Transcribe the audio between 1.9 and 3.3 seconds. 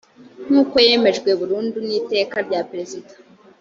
iteka rya perezida